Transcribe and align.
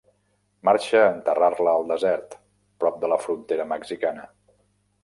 Marxa 0.69 1.01
a 1.01 1.11
enterrar-la 1.17 1.75
al 1.81 1.85
desert, 1.93 2.35
prop 2.85 2.99
de 3.05 3.13
la 3.15 3.21
frontera 3.27 3.71
mexicana. 3.77 4.27